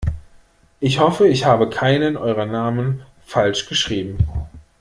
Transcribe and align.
Ich 0.79 0.99
hoffe, 0.99 1.27
ich 1.27 1.45
habe 1.45 1.69
keinen 1.69 2.17
eurer 2.17 2.47
Namen 2.47 3.03
falsch 3.27 3.67
geschrieben. 3.69 4.17